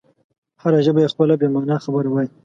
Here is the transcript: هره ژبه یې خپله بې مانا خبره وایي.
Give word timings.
هره 0.61 0.79
ژبه 0.85 0.99
یې 1.03 1.11
خپله 1.13 1.33
بې 1.39 1.47
مانا 1.53 1.77
خبره 1.85 2.09
وایي. 2.11 2.29